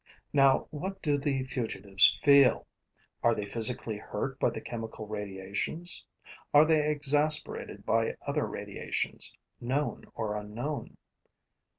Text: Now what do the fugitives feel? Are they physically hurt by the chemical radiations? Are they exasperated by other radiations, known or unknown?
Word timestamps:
Now 0.33 0.65
what 0.71 0.99
do 1.03 1.19
the 1.19 1.43
fugitives 1.43 2.17
feel? 2.23 2.65
Are 3.21 3.35
they 3.35 3.45
physically 3.45 3.99
hurt 3.99 4.39
by 4.39 4.49
the 4.49 4.59
chemical 4.59 5.05
radiations? 5.05 6.07
Are 6.55 6.65
they 6.65 6.89
exasperated 6.89 7.85
by 7.85 8.17
other 8.25 8.47
radiations, 8.47 9.37
known 9.59 10.05
or 10.15 10.35
unknown? 10.37 10.97